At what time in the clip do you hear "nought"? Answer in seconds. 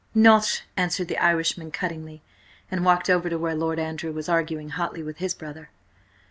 0.15-0.63